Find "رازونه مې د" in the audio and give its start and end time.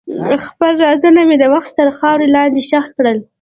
0.85-1.45